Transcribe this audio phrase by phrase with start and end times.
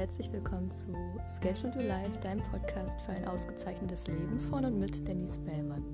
[0.00, 0.86] herzlich willkommen zu
[1.28, 5.84] Schedule to Life, deinem Podcast für ein ausgezeichnetes Leben von und mit Denise Bellmann.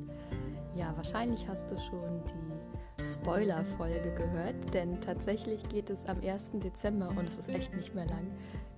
[0.76, 6.52] Ja, wahrscheinlich hast du schon die Spoiler-Folge gehört, denn tatsächlich geht es am 1.
[6.52, 8.30] Dezember und es ist echt nicht mehr lang,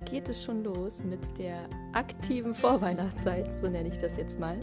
[0.05, 1.59] geht es schon los mit der
[1.93, 4.59] aktiven Vorweihnachtszeit, so nenne ich das jetzt mal.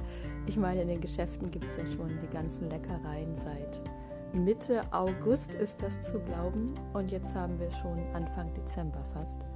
[0.49, 3.85] Ich meine, in den Geschäften gibt es ja schon die ganzen Leckereien seit
[4.33, 9.47] Mitte August ist das zu glauben und jetzt haben wir schon Anfang Dezember fast.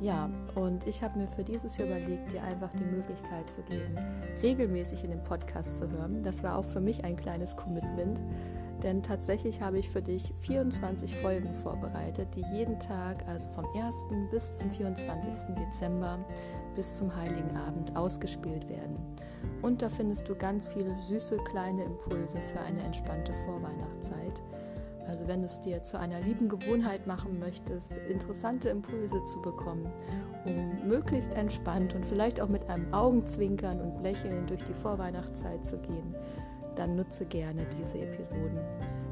[0.00, 3.98] Ja, und ich habe mir für dieses Jahr überlegt, dir einfach die Möglichkeit zu geben,
[4.42, 6.22] regelmäßig in den Podcast zu hören.
[6.22, 8.18] Das war auch für mich ein kleines Commitment,
[8.82, 13.94] denn tatsächlich habe ich für dich 24 Folgen vorbereitet, die jeden Tag, also vom 1.
[14.30, 15.54] bis zum 24.
[15.54, 16.18] Dezember
[16.74, 18.96] bis zum Heiligen Abend ausgespielt werden.
[19.60, 24.40] Und da findest du ganz viele süße kleine Impulse für eine entspannte Vorweihnachtszeit.
[25.10, 29.90] Also wenn du es dir zu einer lieben Gewohnheit machen möchtest, interessante Impulse zu bekommen,
[30.44, 35.78] um möglichst entspannt und vielleicht auch mit einem Augenzwinkern und Lächeln durch die Vorweihnachtszeit zu
[35.78, 36.14] gehen,
[36.76, 38.60] dann nutze gerne diese Episoden.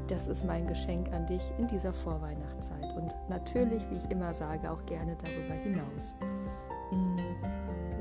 [0.07, 4.71] Das ist mein Geschenk an dich in dieser Vorweihnachtszeit und natürlich, wie ich immer sage,
[4.71, 6.15] auch gerne darüber hinaus.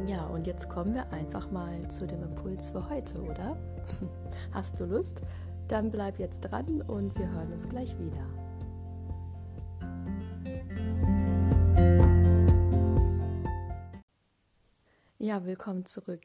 [0.07, 3.57] Ja, und jetzt kommen wir einfach mal zu dem Impuls für heute, oder?
[4.53, 5.23] Hast du Lust?
[5.69, 8.27] Dann bleib jetzt dran und wir hören uns gleich wieder.
[15.19, 16.23] Ja, willkommen zurück.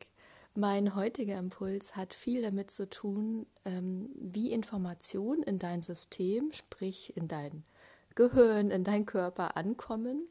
[0.55, 7.17] Mein heutiger Impuls hat viel damit zu tun, ähm, wie Informationen in dein System, sprich
[7.17, 7.66] in dein
[8.16, 10.30] Gehirn, in dein Körper ankommen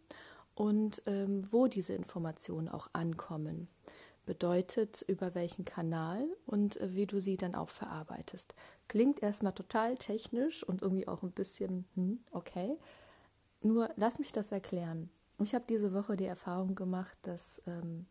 [0.55, 3.69] und ähm, wo diese Informationen auch ankommen
[4.25, 8.55] bedeutet, über welchen Kanal und äh, wie du sie dann auch verarbeitest.
[8.89, 12.79] Klingt erstmal total technisch und irgendwie auch ein bisschen, hm, okay.
[13.61, 15.11] Nur lass mich das erklären.
[15.43, 18.07] Ich habe diese Woche die Erfahrung gemacht, dass ähm,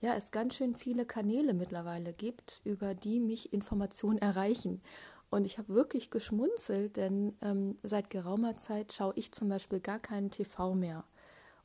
[0.00, 4.82] ja, es ganz schön viele Kanäle mittlerweile gibt, über die mich Informationen erreichen.
[5.30, 10.00] Und ich habe wirklich geschmunzelt, denn ähm, seit geraumer Zeit schaue ich zum Beispiel gar
[10.00, 11.04] keinen TV mehr.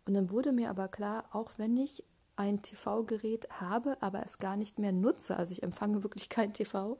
[0.05, 2.03] Und dann wurde mir aber klar, auch wenn ich
[2.35, 6.97] ein TV-Gerät habe, aber es gar nicht mehr nutze, also ich empfange wirklich kein TV,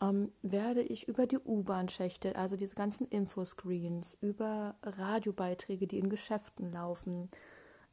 [0.00, 6.72] ähm, werde ich über die U-Bahn-Schächte, also diese ganzen Infoscreens, über Radiobeiträge, die in Geschäften
[6.72, 7.28] laufen,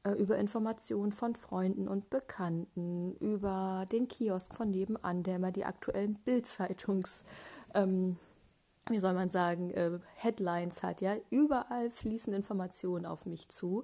[0.04, 5.66] äh, über Informationen von Freunden und Bekannten, über den Kiosk von nebenan, der immer die
[5.66, 7.24] aktuellen Bildzeitungs,
[7.74, 8.18] ähm,
[8.88, 13.84] wie soll man sagen, äh, Headlines hat, ja, überall fließen Informationen auf mich zu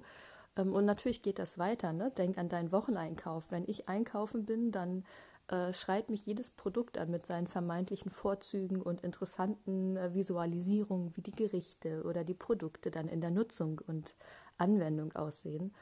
[0.56, 1.92] und natürlich geht das weiter.
[1.92, 2.10] Ne?
[2.10, 3.50] Denk an deinen Wocheneinkauf.
[3.50, 5.04] Wenn ich einkaufen bin, dann
[5.48, 11.22] äh, schreit mich jedes Produkt an mit seinen vermeintlichen Vorzügen und interessanten äh, Visualisierungen, wie
[11.22, 14.14] die Gerichte oder die Produkte dann in der Nutzung und
[14.58, 15.74] Anwendung aussehen.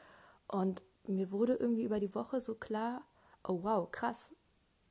[0.47, 3.01] Und mir wurde irgendwie über die Woche so klar,
[3.47, 4.33] oh wow, krass.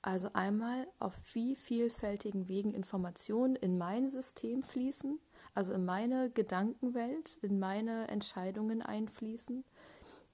[0.03, 5.21] Also einmal auf wie vielfältigen Wegen Informationen in mein System fließen
[5.55, 9.65] also in meine Gedankenwelt, in meine Entscheidungen einfließen,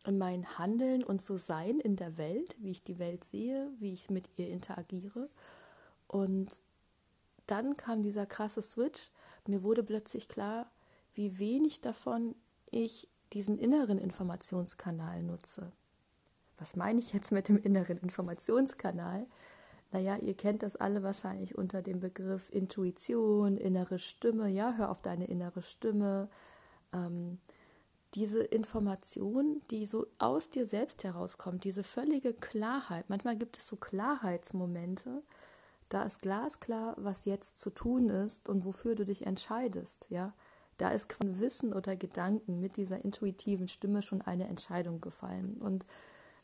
[0.06, 3.94] in mein Handeln und so sein in der Welt, wie ich die Welt sehe, wie
[3.94, 5.28] ich mit ihr interagiere.
[6.06, 6.60] Und
[7.46, 9.10] dann kam dieser krasse Switch.
[9.46, 10.70] Mir wurde plötzlich klar,
[11.14, 12.34] wie wenig davon
[12.70, 15.72] ich diesen inneren Informationskanal nutze.
[16.58, 19.26] Was meine ich jetzt mit dem inneren Informationskanal?
[19.92, 24.48] Naja, ihr kennt das alle wahrscheinlich unter dem Begriff Intuition, innere Stimme.
[24.48, 26.28] Ja, hör auf deine innere Stimme.
[26.92, 27.38] Ähm,
[28.14, 33.08] diese Information, die so aus dir selbst herauskommt, diese völlige Klarheit.
[33.08, 35.22] Manchmal gibt es so Klarheitsmomente,
[35.88, 40.06] da ist glasklar, was jetzt zu tun ist und wofür du dich entscheidest.
[40.08, 40.34] Ja,
[40.78, 45.56] da ist von Wissen oder Gedanken mit dieser intuitiven Stimme schon eine Entscheidung gefallen.
[45.62, 45.86] Und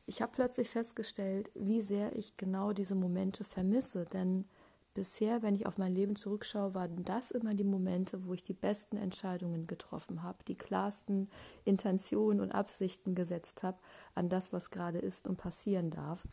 [0.07, 4.05] ich habe plötzlich festgestellt, wie sehr ich genau diese Momente vermisse.
[4.05, 4.47] Denn
[4.95, 8.53] bisher, wenn ich auf mein Leben zurückschaue, waren das immer die Momente, wo ich die
[8.53, 11.31] besten Entscheidungen getroffen habe, die klarsten
[11.65, 13.79] Intentionen und Absichten gesetzt habe
[14.15, 16.27] an das, was gerade ist und passieren darf.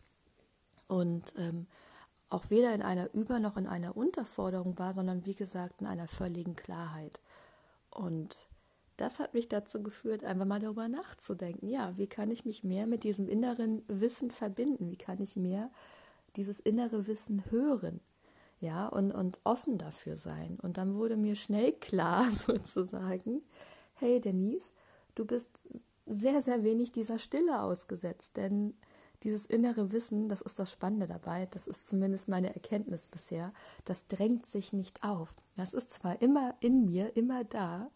[0.88, 1.66] Und ähm,
[2.28, 6.08] auch weder in einer Über- noch in einer Unterforderung war, sondern wie gesagt in einer
[6.08, 7.20] völligen Klarheit.
[7.90, 8.48] Und
[9.00, 11.68] das hat mich dazu geführt, einfach mal darüber nachzudenken.
[11.68, 14.90] Ja, wie kann ich mich mehr mit diesem inneren Wissen verbinden?
[14.90, 15.70] Wie kann ich mehr
[16.36, 18.00] dieses innere Wissen hören?
[18.60, 20.58] Ja, und, und offen dafür sein.
[20.60, 23.42] Und dann wurde mir schnell klar, sozusagen,
[23.94, 24.72] hey Denise,
[25.14, 25.60] du bist
[26.06, 28.74] sehr, sehr wenig dieser Stille ausgesetzt, denn
[29.22, 33.52] dieses innere Wissen, das ist das Spannende dabei, das ist zumindest meine Erkenntnis bisher,
[33.84, 35.36] das drängt sich nicht auf.
[35.56, 37.90] Das ist zwar immer in mir, immer da,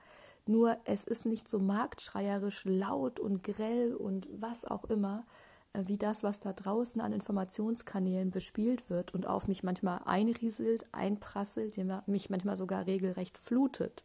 [0.47, 5.25] Nur es ist nicht so marktschreierisch laut und grell und was auch immer,
[5.73, 10.87] äh, wie das, was da draußen an Informationskanälen bespielt wird und auf mich manchmal einrieselt,
[10.93, 11.77] einprasselt,
[12.07, 14.05] mich manchmal sogar regelrecht flutet.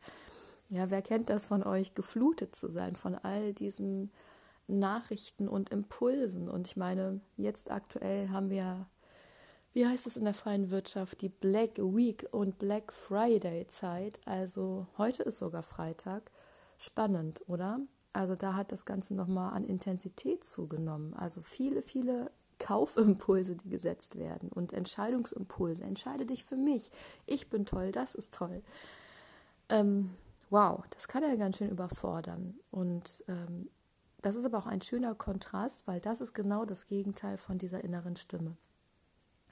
[0.70, 4.12] Ja, wer kennt das von euch, geflutet zu sein von all diesen
[4.68, 6.48] Nachrichten und Impulsen?
[6.48, 8.88] Und ich meine, jetzt aktuell haben wir,
[9.74, 14.20] wie heißt es in der freien Wirtschaft, die Black Week und Black Friday Zeit.
[14.26, 16.32] Also heute ist sogar Freitag.
[16.78, 17.80] Spannend, oder?
[18.14, 21.14] Also da hat das Ganze nochmal an Intensität zugenommen.
[21.14, 25.84] Also viele, viele Kaufimpulse, die gesetzt werden und Entscheidungsimpulse.
[25.84, 26.90] Entscheide dich für mich.
[27.26, 28.64] Ich bin toll, das ist toll.
[29.70, 30.12] Ähm,
[30.50, 32.60] wow, das kann ja ganz schön überfordern.
[32.72, 33.70] Und ähm,
[34.22, 37.84] das ist aber auch ein schöner Kontrast, weil das ist genau das Gegenteil von dieser
[37.84, 38.58] inneren Stimme.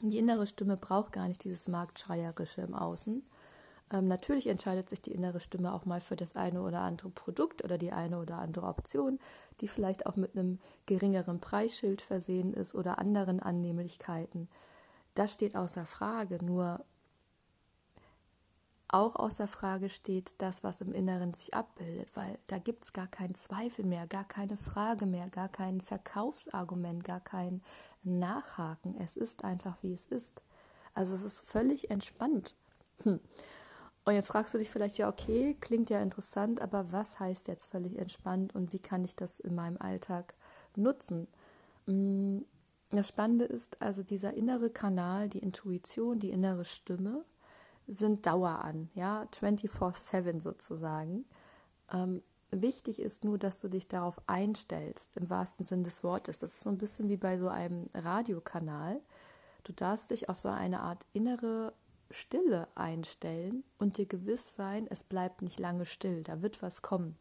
[0.02, 3.24] Die innere Stimme braucht gar nicht dieses Marktschreierische im Außen.
[3.92, 7.64] Ähm, natürlich entscheidet sich die innere Stimme auch mal für das eine oder andere Produkt
[7.64, 9.20] oder die eine oder andere Option,
[9.62, 14.50] die vielleicht auch mit einem geringeren Preisschild versehen ist oder anderen Annehmlichkeiten.
[15.16, 16.44] Das steht außer Frage.
[16.44, 16.86] Nur
[18.90, 23.08] auch außer Frage steht das, was im Inneren sich abbildet, weil da gibt es gar
[23.08, 27.62] keinen Zweifel mehr, gar keine Frage mehr, gar kein Verkaufsargument, gar kein
[28.04, 28.96] Nachhaken.
[28.98, 30.42] Es ist einfach, wie es ist.
[30.94, 32.56] Also es ist völlig entspannt.
[33.04, 33.20] Hm.
[34.06, 37.66] Und jetzt fragst du dich vielleicht, ja, okay, klingt ja interessant, aber was heißt jetzt
[37.66, 40.34] völlig entspannt und wie kann ich das in meinem Alltag
[40.78, 41.28] nutzen?
[41.88, 42.46] Hm,
[42.92, 47.26] das Spannende ist also dieser innere Kanal, die Intuition, die innere Stimme,
[47.88, 51.26] sind Dauer an, ja, 24-7 sozusagen.
[51.92, 56.40] Ähm, wichtig ist nur, dass du dich darauf einstellst, im wahrsten Sinn des Wortes.
[56.40, 59.02] Das ist so ein bisschen wie bei so einem Radiokanal.
[59.64, 61.74] Du darfst dich auf so eine Art innere
[62.10, 67.18] Stille einstellen und dir gewiss sein, es bleibt nicht lange still, da wird was kommen.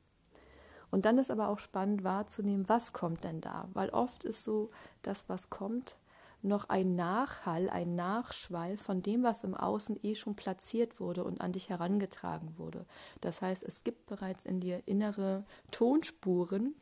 [0.91, 3.69] Und dann ist aber auch spannend wahrzunehmen, was kommt denn da?
[3.73, 4.71] Weil oft ist so,
[5.03, 5.99] das, was kommt,
[6.43, 11.41] noch ein Nachhall, ein Nachschwall von dem, was im Außen eh schon platziert wurde und
[11.41, 12.87] an dich herangetragen wurde.
[13.21, 16.75] Das heißt, es gibt bereits in dir innere Tonspuren,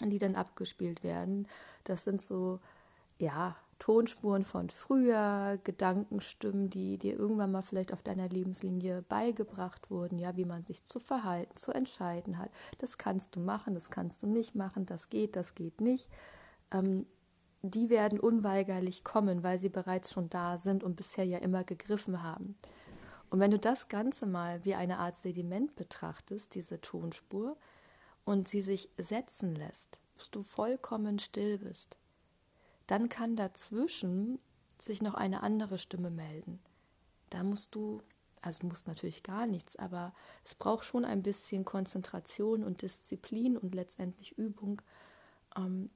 [0.00, 1.48] die dann abgespielt werden.
[1.84, 2.60] Das sind so,
[3.18, 10.18] ja, Tonspuren von früher, Gedankenstimmen, die dir irgendwann mal vielleicht auf deiner Lebenslinie beigebracht wurden,
[10.18, 12.50] ja, wie man sich zu verhalten, zu entscheiden hat.
[12.78, 16.08] Das kannst du machen, das kannst du nicht machen, das geht, das geht nicht.
[16.72, 17.06] Ähm,
[17.62, 22.22] die werden unweigerlich kommen, weil sie bereits schon da sind und bisher ja immer gegriffen
[22.22, 22.56] haben.
[23.30, 27.56] Und wenn du das Ganze mal wie eine Art Sediment betrachtest, diese Tonspur,
[28.24, 31.96] und sie sich setzen lässt, bis du vollkommen still bist,
[32.86, 34.38] dann kann dazwischen
[34.78, 36.60] sich noch eine andere Stimme melden.
[37.30, 38.02] Da musst du,
[38.42, 40.12] also musst natürlich gar nichts, aber
[40.44, 44.82] es braucht schon ein bisschen Konzentration und Disziplin und letztendlich Übung,
[45.56, 45.88] ähm,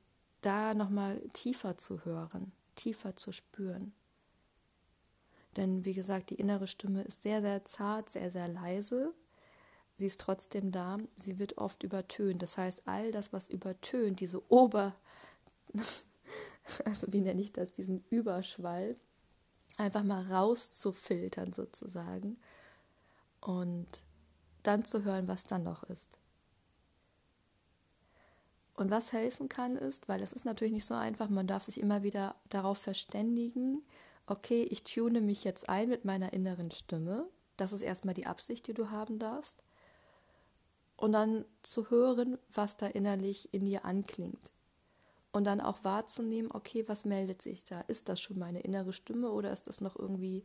[0.42, 3.92] da nochmal tiefer zu hören, tiefer zu spüren.
[5.56, 9.14] Denn wie gesagt, die innere Stimme ist sehr, sehr zart, sehr, sehr leise.
[9.98, 10.98] Sie ist trotzdem da.
[11.16, 12.42] Sie wird oft übertönt.
[12.42, 14.94] Das heißt, all das, was übertönt, diese Ober,
[16.84, 18.96] also wie nenne ich das, diesen Überschwall,
[19.76, 22.38] einfach mal rauszufiltern sozusagen
[23.40, 24.02] und
[24.62, 26.18] dann zu hören, was dann noch ist.
[28.82, 31.78] Und was helfen kann ist, weil das ist natürlich nicht so einfach, man darf sich
[31.78, 33.80] immer wieder darauf verständigen,
[34.26, 37.28] okay, ich tune mich jetzt ein mit meiner inneren Stimme.
[37.56, 39.62] Das ist erstmal die Absicht, die du haben darfst.
[40.96, 44.50] Und dann zu hören, was da innerlich in dir anklingt.
[45.30, 47.82] Und dann auch wahrzunehmen, okay, was meldet sich da?
[47.82, 50.42] Ist das schon meine innere Stimme oder ist das noch irgendwie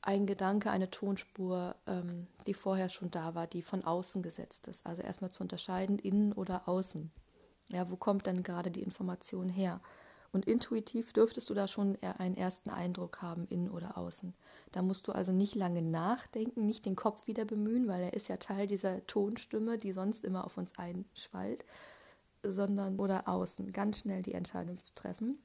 [0.00, 4.86] ein Gedanke, eine Tonspur, ähm, die vorher schon da war, die von außen gesetzt ist?
[4.86, 7.10] Also erstmal zu unterscheiden, innen oder außen.
[7.70, 9.80] Ja, wo kommt denn gerade die Information her?
[10.30, 14.34] Und intuitiv dürftest du da schon einen ersten Eindruck haben, innen oder außen.
[14.72, 18.28] Da musst du also nicht lange nachdenken, nicht den Kopf wieder bemühen, weil er ist
[18.28, 21.64] ja Teil dieser Tonstimme, die sonst immer auf uns einschwallt,
[22.42, 25.38] sondern oder außen ganz schnell die Entscheidung zu treffen.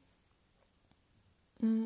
[1.60, 1.86] Mm.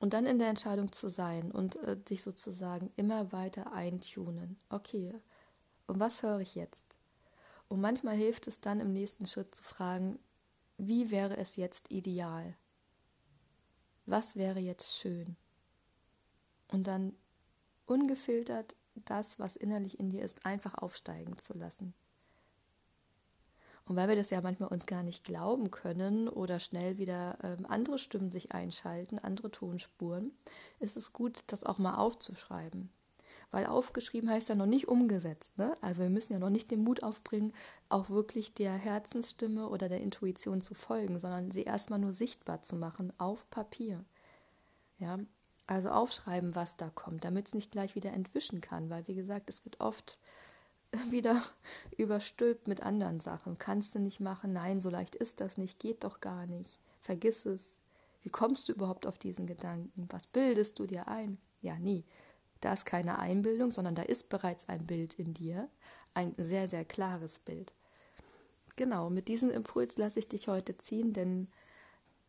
[0.00, 4.58] Und dann in der Entscheidung zu sein und äh, sich sozusagen immer weiter eintunen.
[4.68, 5.14] Okay,
[5.86, 6.93] und was höre ich jetzt?
[7.68, 10.18] Und manchmal hilft es dann im nächsten Schritt zu fragen,
[10.76, 12.56] wie wäre es jetzt ideal?
[14.06, 15.36] Was wäre jetzt schön?
[16.70, 17.14] Und dann
[17.86, 21.94] ungefiltert das, was innerlich in dir ist, einfach aufsteigen zu lassen.
[23.86, 27.66] Und weil wir das ja manchmal uns gar nicht glauben können oder schnell wieder ähm,
[27.66, 30.32] andere Stimmen sich einschalten, andere Tonspuren,
[30.78, 32.90] ist es gut, das auch mal aufzuschreiben.
[33.54, 35.56] Weil aufgeschrieben heißt ja noch nicht umgesetzt.
[35.56, 35.76] Ne?
[35.80, 37.52] Also wir müssen ja noch nicht den Mut aufbringen,
[37.88, 42.74] auch wirklich der Herzensstimme oder der Intuition zu folgen, sondern sie erstmal nur sichtbar zu
[42.74, 44.04] machen auf Papier.
[44.98, 45.20] Ja,
[45.68, 49.48] also aufschreiben, was da kommt, damit es nicht gleich wieder entwischen kann, weil wie gesagt,
[49.48, 50.18] es wird oft
[51.10, 51.40] wieder
[51.96, 53.56] überstülpt mit anderen Sachen.
[53.56, 57.46] Kannst du nicht machen, nein, so leicht ist das nicht, geht doch gar nicht, vergiss
[57.46, 57.76] es.
[58.22, 60.08] Wie kommst du überhaupt auf diesen Gedanken?
[60.10, 61.38] Was bildest du dir ein?
[61.60, 62.04] Ja, nie.
[62.64, 65.68] Da ist keine Einbildung, sondern da ist bereits ein Bild in dir,
[66.14, 67.74] ein sehr, sehr klares Bild.
[68.76, 71.48] Genau, mit diesem Impuls lasse ich dich heute ziehen, denn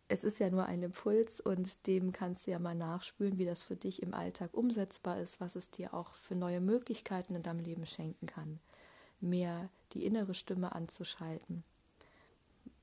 [0.10, 3.64] es ist ja nur ein Impuls und dem kannst du ja mal nachspüren, wie das
[3.64, 7.62] für dich im Alltag umsetzbar ist, was es dir auch für neue Möglichkeiten in deinem
[7.62, 8.60] Leben schenken kann.
[9.22, 11.64] Mehr die innere Stimme anzuschalten.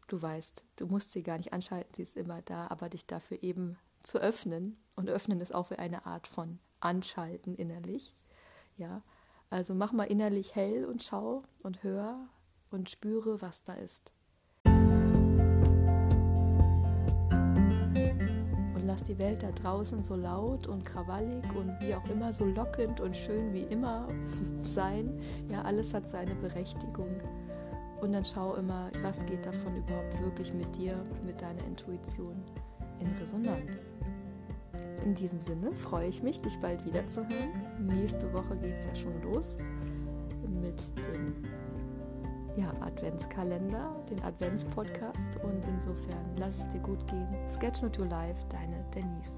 [0.09, 3.43] Du weißt, du musst sie gar nicht anschalten, sie ist immer da, aber dich dafür
[3.43, 4.79] eben zu öffnen.
[4.97, 8.15] Und öffnen ist auch wie eine Art von Anschalten innerlich.
[8.77, 9.03] Ja,
[9.51, 12.29] also mach mal innerlich hell und schau und hör
[12.71, 14.13] und spüre, was da ist.
[18.93, 23.01] lass die Welt da draußen so laut und krawallig und wie auch immer so lockend
[23.01, 24.07] und schön wie immer
[24.63, 25.19] sein.
[25.51, 27.09] Ja, alles hat seine Berechtigung.
[28.03, 32.43] Und dann schau immer, was geht davon überhaupt wirklich mit dir, mit deiner Intuition
[32.99, 33.87] in Resonanz.
[35.05, 37.51] In diesem Sinne freue ich mich, dich bald wiederzuhören.
[37.81, 39.57] Nächste Woche geht es ja schon los
[40.49, 41.35] mit dem
[42.57, 47.29] ja, Adventskalender, den Adventspodcast und insofern lass es dir gut gehen.
[47.49, 49.33] Sketch Not Your Life, deine Denise.